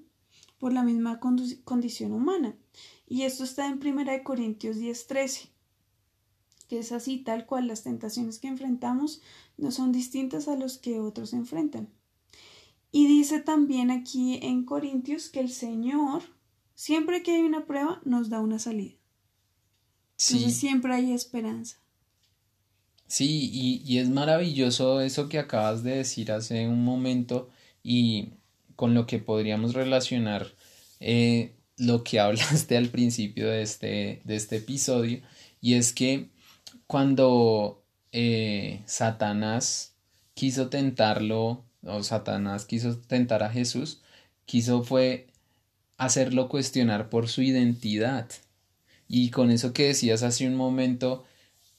[0.59, 2.57] por la misma condición humana.
[3.07, 5.51] Y esto está en 1 Corintios 10:13,
[6.68, 9.23] que es así tal cual las tentaciones que enfrentamos
[9.57, 11.88] no son distintas a los que otros enfrentan.
[12.90, 16.22] Y dice también aquí en Corintios que el Señor,
[16.74, 18.94] siempre que hay una prueba, nos da una salida.
[20.16, 20.51] Sí.
[20.51, 21.77] siempre hay esperanza.
[23.07, 27.48] Sí, y, y, es maravilloso eso que acabas de decir hace un momento
[27.83, 28.33] y
[28.77, 30.53] con lo que podríamos relacionar
[31.01, 35.20] eh, lo que hablaste al principio de este, de este episodio,
[35.61, 36.29] y es que
[36.87, 39.94] cuando eh, Satanás
[40.35, 44.01] quiso tentarlo, o Satanás quiso tentar a Jesús,
[44.44, 45.29] quiso fue
[45.96, 48.29] hacerlo cuestionar por su identidad.
[49.09, 51.24] Y con eso que decías hace un momento,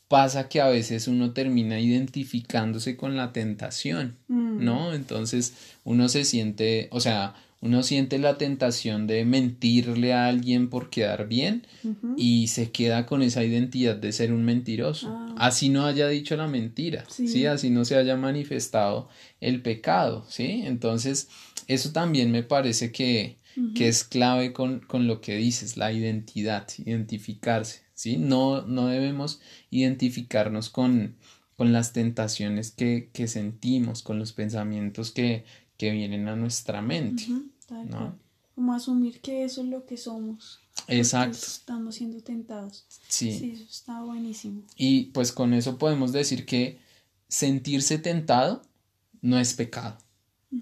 [0.07, 4.63] pasa que a veces uno termina identificándose con la tentación, mm.
[4.63, 4.93] ¿no?
[4.93, 10.89] Entonces uno se siente, o sea, uno siente la tentación de mentirle a alguien por
[10.89, 11.67] quedar bien
[12.15, 15.09] y se queda con esa identidad de ser un mentiroso.
[15.09, 15.35] Ah.
[15.37, 17.45] Así no haya dicho la mentira, sí.
[17.45, 19.09] Así no se haya manifestado
[19.41, 20.61] el pecado, ¿sí?
[20.65, 21.27] Entonces,
[21.67, 23.37] eso también me parece que,
[23.75, 28.15] que es clave con, con, lo que dices, la identidad, identificarse, ¿sí?
[28.15, 31.17] No, no debemos identificarnos con,
[31.57, 35.43] con las tentaciones que, que sentimos, con los pensamientos que,
[35.79, 37.23] que vienen a nuestra mente.
[37.87, 38.15] ¿no?
[38.53, 40.59] Como asumir que eso es lo que somos.
[40.89, 41.37] Exacto.
[41.37, 42.83] Estamos siendo tentados.
[43.07, 43.31] Sí.
[43.31, 44.61] Sí, eso está buenísimo.
[44.75, 46.77] Y pues con eso podemos decir que
[47.29, 48.61] sentirse tentado
[49.21, 49.97] no es pecado.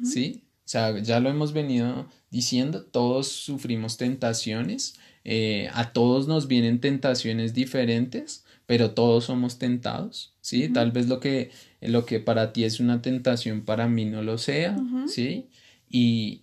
[0.03, 0.43] ¿Sí?
[0.59, 6.79] O sea, ya lo hemos venido diciendo, todos sufrimos tentaciones, eh, a todos nos vienen
[6.79, 10.67] tentaciones diferentes, pero todos somos tentados, ¿sí?
[10.67, 14.37] Tal vez lo que, lo que para ti es una tentación, para mí no lo
[14.37, 15.47] sea, ¿sí?
[15.89, 16.41] Y,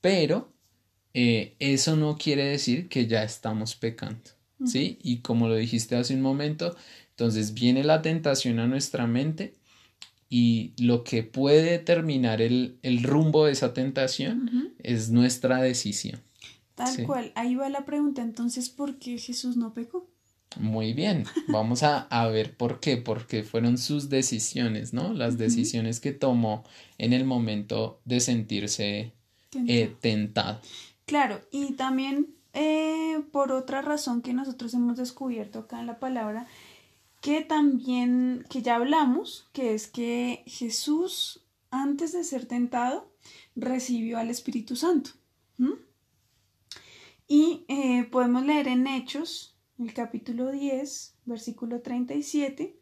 [0.00, 0.52] pero
[1.14, 4.30] eh, eso no quiere decir que ya estamos pecando,
[4.64, 4.98] ¿sí?
[5.02, 6.76] Y como lo dijiste hace un momento,
[7.10, 9.54] entonces viene la tentación a nuestra mente
[10.30, 16.20] y lo que puede determinar el, rumbo de esa tentación es nuestra decisión.
[16.74, 20.08] Tal cual, ahí va la pregunta, entonces, ¿por qué Jesús no pecó?
[20.58, 25.12] Muy bien, vamos a, ver por qué, porque fueron sus decisiones, ¿no?
[25.12, 26.64] Las decisiones que tomó
[26.98, 29.12] en el momento de sentirse
[29.66, 30.60] eh, tentado.
[31.06, 36.46] Claro, y también eh, por otra razón que nosotros hemos descubierto acá en la palabra,
[37.20, 43.12] que también, que ya hablamos, que es que Jesús, antes de ser tentado,
[43.54, 45.10] recibió al Espíritu Santo.
[47.26, 52.78] Y eh, podemos leer en Hechos el capítulo 10, versículo 37,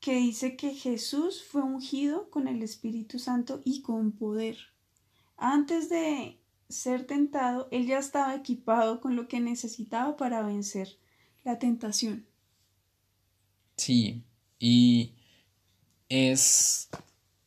[0.00, 4.58] que dice que Jesús fue ungido con el Espíritu Santo y con poder.
[5.36, 10.98] Antes de ser tentado, él ya estaba equipado con lo que necesitaba para vencer
[11.44, 12.26] la tentación.
[13.76, 14.22] Sí,
[14.58, 15.12] y
[16.08, 16.88] es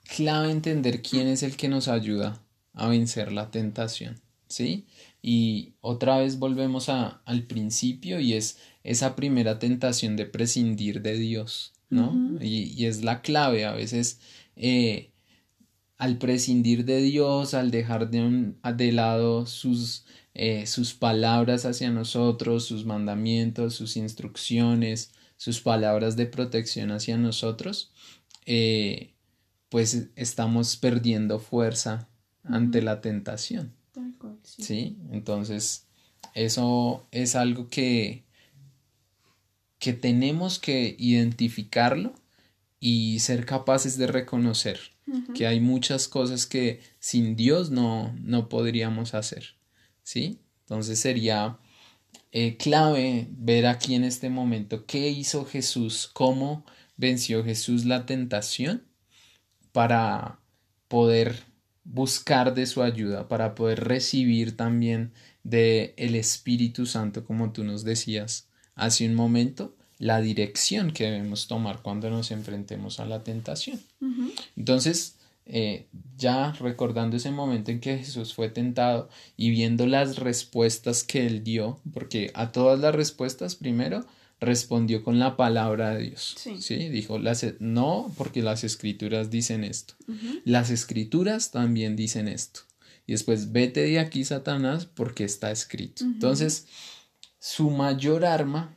[0.03, 2.41] clave entender quién es el que nos ayuda
[2.73, 4.86] a vencer la tentación, ¿sí?
[5.21, 11.17] Y otra vez volvemos a, al principio y es esa primera tentación de prescindir de
[11.17, 12.38] Dios, ¿no?
[12.39, 14.19] y, es la clave, a veces
[14.56, 15.12] eh,
[15.98, 21.89] al prescindir de Dios, al dejar de, un, de lado sus, eh, sus palabras hacia
[21.89, 27.91] nosotros, sus mandamientos, sus instrucciones, sus palabras de protección hacia nosotros,
[28.45, 29.13] eh,
[29.69, 32.08] pues estamos perdiendo fuerza
[32.43, 33.74] ante la tentación.
[34.43, 34.98] sí.
[35.12, 35.88] Entonces,
[36.36, 38.25] eso es algo que,
[39.80, 42.14] que tenemos que identificarlo
[42.80, 44.80] y ser capaces de reconocer
[45.36, 49.56] que hay muchas cosas que sin Dios no, no podríamos hacer.
[50.04, 50.40] ¿Sí?
[50.62, 51.58] Entonces sería
[52.32, 56.66] eh, clave ver aquí en este momento qué hizo Jesús, cómo
[56.98, 58.84] venció Jesús la tentación
[59.72, 60.40] para
[60.88, 61.44] poder
[61.84, 65.12] buscar de su ayuda, para poder recibir también
[65.44, 71.48] de el Espíritu Santo, como tú nos decías hace un momento, la dirección que debemos
[71.48, 73.80] tomar cuando nos enfrentemos a la tentación.
[74.56, 81.04] Entonces, eh, ya recordando ese momento en que Jesús fue tentado y viendo las respuestas
[81.04, 84.06] que él dio, porque a todas las respuestas primero
[84.40, 86.36] respondió con la palabra de Dios.
[86.60, 86.90] Sí.
[86.90, 89.94] Dijo, las, no, porque las escrituras dicen esto.
[90.44, 92.62] Las escrituras también dicen esto.
[93.08, 96.04] Y después, vete de aquí, Satanás, porque está escrito.
[96.04, 96.68] Entonces,
[97.45, 98.75] su mayor arma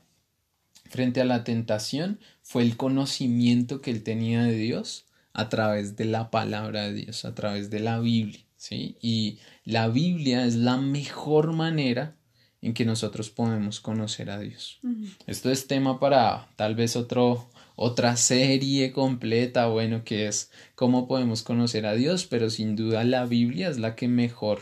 [0.90, 6.04] frente a la tentación fue el conocimiento que él tenía de Dios a través de
[6.04, 8.44] la palabra de Dios, a través de la Biblia.
[8.56, 8.98] ¿sí?
[9.00, 12.14] Y la Biblia es la mejor manera
[12.60, 14.80] en que nosotros podemos conocer a Dios.
[15.26, 21.42] Esto es tema para tal vez otro, otra serie completa, bueno, que es cómo podemos
[21.42, 24.60] conocer a Dios, pero sin duda la Biblia es la que mejor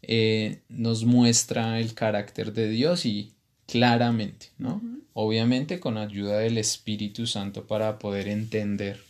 [0.00, 3.34] eh, nos muestra el carácter de Dios y
[3.66, 4.80] claramente, ¿no?
[5.14, 9.00] Obviamente con ayuda del Espíritu Santo para poder entender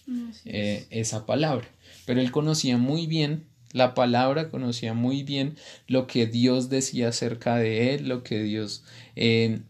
[0.45, 1.69] eh, esa palabra.
[2.07, 7.57] Pero él conocía muy bien la palabra, conocía muy bien lo que Dios decía acerca
[7.57, 8.85] de él, lo que Dios
[9.17, 9.61] eh,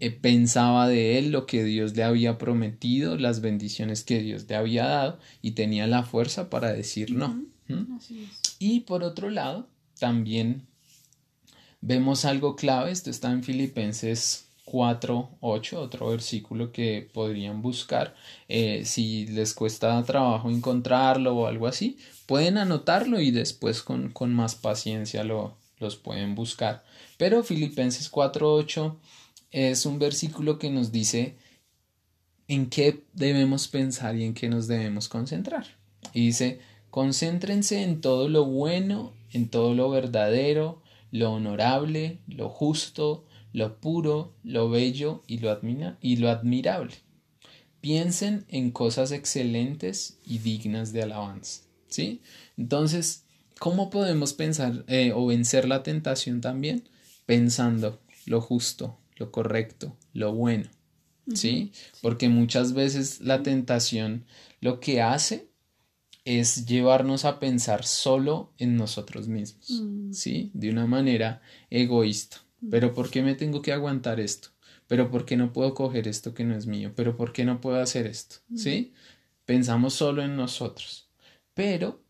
[0.00, 4.56] eh, pensaba de él, lo que Dios le había prometido, las bendiciones que Dios le
[4.56, 7.42] había dado y tenía la fuerza para decir no.
[8.58, 10.66] Y por otro lado, también
[11.80, 18.14] vemos algo clave, esto está en Filipenses 4.8, otro versículo que podrían buscar.
[18.48, 24.34] Eh, si les cuesta trabajo encontrarlo o algo así, pueden anotarlo y después con, con
[24.34, 26.84] más paciencia lo, los pueden buscar.
[27.16, 28.96] Pero Filipenses 4.8
[29.52, 31.36] es un versículo que nos dice
[32.48, 35.66] en qué debemos pensar y en qué nos debemos concentrar.
[36.12, 36.60] Y dice,
[36.90, 44.34] concéntrense en todo lo bueno, en todo lo verdadero, lo honorable, lo justo, lo puro,
[44.42, 45.58] lo bello y lo,
[46.00, 46.94] y lo admirable.
[47.80, 51.62] Piensen en cosas excelentes y dignas de alabanza.
[51.88, 52.20] ¿Sí?
[52.56, 53.24] Entonces,
[53.58, 56.88] ¿cómo podemos pensar eh, o vencer la tentación también?
[57.26, 60.68] Pensando lo justo, lo correcto, lo bueno.
[61.34, 61.72] ¿Sí?
[62.02, 64.26] Porque muchas veces la tentación
[64.60, 65.48] lo que hace
[66.26, 70.12] es llevarnos a pensar solo en nosotros mismos, mm.
[70.12, 70.50] ¿sí?
[70.54, 72.38] De una manera egoísta.
[72.60, 72.70] Mm.
[72.70, 74.48] Pero ¿por qué me tengo que aguantar esto?
[74.88, 76.92] Pero ¿por qué no puedo coger esto que no es mío?
[76.96, 78.36] Pero ¿por qué no puedo hacer esto?
[78.48, 78.56] Mm.
[78.56, 78.92] ¿Sí?
[79.44, 81.08] Pensamos solo en nosotros.
[81.54, 82.02] Pero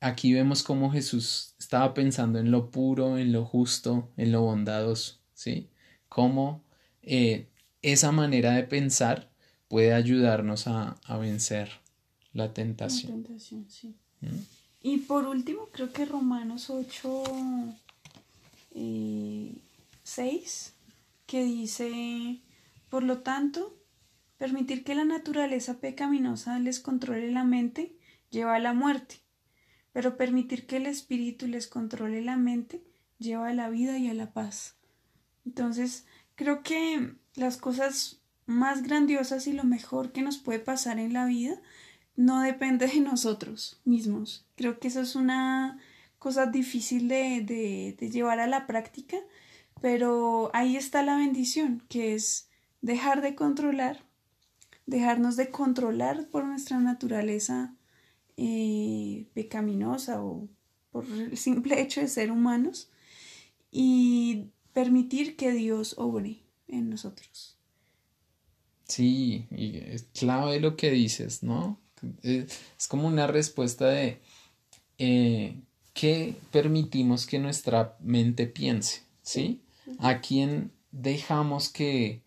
[0.00, 5.18] aquí vemos cómo Jesús estaba pensando en lo puro, en lo justo, en lo bondadoso,
[5.34, 5.68] ¿sí?
[6.08, 6.64] Cómo
[7.02, 7.46] eh,
[7.82, 9.28] esa manera de pensar
[9.68, 11.80] puede ayudarnos a vencer
[12.32, 13.26] la tentación.
[13.38, 13.94] sí.
[14.20, 14.26] ¿Mm?
[14.82, 17.24] Y por último, creo que Romanos 8,
[18.72, 20.72] 6, eh,
[21.26, 22.40] que dice,
[22.88, 23.76] por lo tanto,
[24.38, 27.94] permitir que la naturaleza pecaminosa les controle la mente
[28.30, 29.16] lleva a la muerte,
[29.92, 32.82] pero permitir que el espíritu les controle la mente
[33.18, 34.76] lleva a la vida y a la paz.
[35.44, 36.06] Entonces,
[36.36, 41.26] creo que las cosas más grandiosas y lo mejor que nos puede pasar en la
[41.26, 41.60] vida
[42.20, 44.44] no depende de nosotros mismos.
[44.54, 45.78] Creo que eso es una
[46.18, 49.16] cosa difícil de, llevar a la práctica,
[49.80, 52.50] pero ahí está la bendición, que es
[52.82, 54.04] dejar de controlar,
[54.84, 57.74] dejarnos de controlar por nuestra naturaleza
[58.36, 60.46] eh, pecaminosa o
[60.92, 62.90] por el simple hecho de ser humanos
[63.70, 67.56] y permitir que Dios obre en nosotros.
[68.84, 71.80] Sí, y es clave lo que dices, ¿no?
[72.22, 74.20] Es como una respuesta de
[74.98, 75.56] eh,
[75.94, 79.60] qué permitimos que nuestra mente piense, ¿sí?
[79.98, 82.22] ¿A quién dejamos que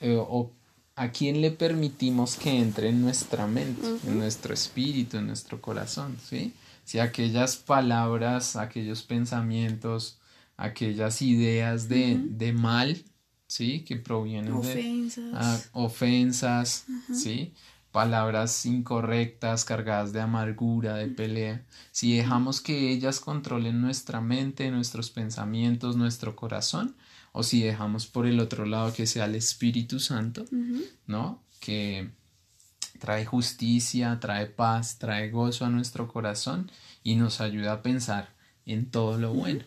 [0.00, 0.52] eh, o
[0.94, 6.16] a quién le permitimos que entre en nuestra mente, en nuestro espíritu, en nuestro corazón,
[6.22, 6.52] ¿sí?
[6.84, 10.18] Si aquellas palabras, aquellos pensamientos,
[10.56, 13.02] aquellas ideas de, de mal,
[13.46, 13.80] ¿sí?
[13.84, 17.52] Que provienen de ah, ofensas, ¿sí?
[17.92, 25.10] Palabras incorrectas, cargadas de amargura, de pelea, si dejamos que ellas controlen nuestra mente, nuestros
[25.10, 26.96] pensamientos, nuestro corazón,
[27.32, 30.44] o si dejamos por el otro lado que sea el Espíritu Santo,
[31.06, 31.42] ¿no?
[31.60, 32.10] Que
[32.98, 36.70] trae justicia, trae paz, trae gozo a nuestro corazón
[37.02, 38.34] y nos ayuda a pensar
[38.64, 39.64] en todo lo bueno.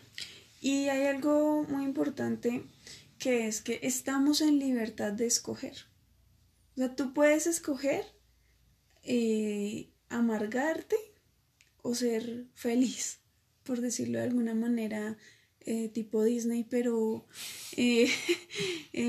[0.60, 2.64] Y hay algo muy importante
[3.18, 5.76] que es que estamos en libertad de escoger.
[6.74, 8.15] O sea, tú puedes escoger
[9.06, 10.96] eh, amargarte
[11.82, 13.20] o ser feliz,
[13.62, 15.16] por decirlo de alguna manera,
[15.60, 17.26] eh, tipo Disney, pero
[17.76, 18.10] eh,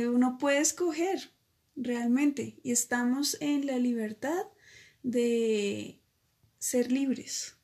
[0.08, 1.32] uno puede escoger
[1.76, 2.60] realmente.
[2.64, 4.46] Y estamos en la libertad
[5.04, 6.00] de
[6.60, 7.56] ser libres,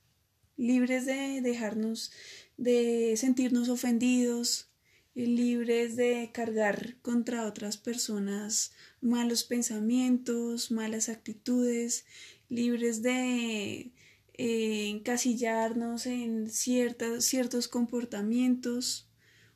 [0.57, 2.11] libres de dejarnos,
[2.57, 4.69] de sentirnos ofendidos,
[5.15, 8.71] libres de cargar contra otras personas
[9.04, 12.06] malos pensamientos, malas actitudes,
[12.49, 13.91] libres de
[14.36, 19.10] eh, encasillarnos en ciertas, ciertos comportamientos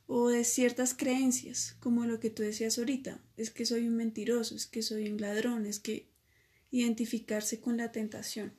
[0.06, 4.54] o de ciertas creencias, como lo que tú decías ahorita, es que soy un mentiroso,
[4.54, 6.08] es que soy un ladrón, es que
[6.70, 8.52] identificarse con la tentación.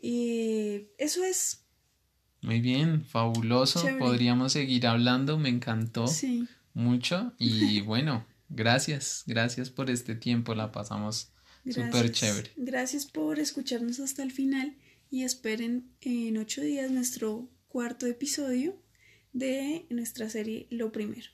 [0.00, 1.62] Y eso es...
[2.42, 3.82] Muy bien, fabuloso.
[3.98, 6.46] Podríamos seguir hablando, me encantó sí.
[6.74, 11.32] mucho y bueno, Gracias, gracias por este tiempo, la pasamos
[11.64, 12.50] súper chévere.
[12.56, 14.76] Gracias por escucharnos hasta el final
[15.10, 18.80] y esperen en ocho días nuestro cuarto episodio
[19.32, 21.28] de nuestra serie Lo Primero.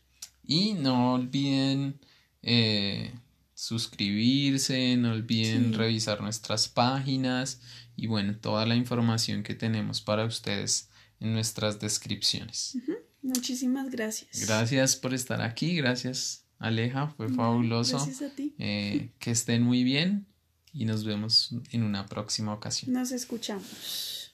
[0.45, 2.01] Y no olviden
[2.43, 3.13] eh,
[3.55, 7.61] suscribirse, no olviden revisar nuestras páginas
[7.95, 10.89] y bueno, toda la información que tenemos para ustedes
[11.21, 12.77] en nuestras descripciones.
[13.21, 14.47] Muchísimas gracias.
[14.47, 17.97] Gracias por estar aquí, gracias Aleja, fue fabuloso.
[17.97, 18.55] Gracias a ti.
[18.59, 20.27] Eh, que estén muy bien
[20.73, 22.93] y nos vemos en una próxima ocasión.
[22.93, 24.33] Nos escuchamos.